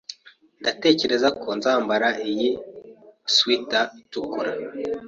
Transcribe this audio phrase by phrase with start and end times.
[0.61, 2.49] Ndatekereza ko nzambara iyi
[3.35, 4.51] swater itukura.